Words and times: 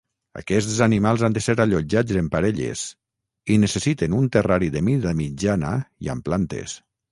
Aquests 0.39 0.77
animals 0.85 1.25
han 1.27 1.35
de 1.35 1.43
ser 1.47 1.53
allotjats 1.65 2.17
en 2.21 2.31
parelles 2.37 2.87
i 3.55 3.59
necessiten 3.67 4.17
un 4.23 4.27
terrari 4.39 4.73
de 4.79 4.85
mida 4.91 5.15
mitjana 5.23 5.77
i 6.07 6.13
amb 6.17 6.29
plantes. 6.31 6.79